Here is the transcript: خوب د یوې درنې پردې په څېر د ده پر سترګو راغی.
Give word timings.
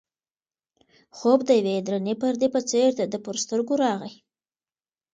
خوب 1.17 1.39
د 1.45 1.49
یوې 1.59 1.75
درنې 1.87 2.13
پردې 2.21 2.47
په 2.55 2.61
څېر 2.69 2.89
د 2.99 3.01
ده 3.11 3.17
پر 3.25 3.35
سترګو 3.43 3.73
راغی. 3.83 4.15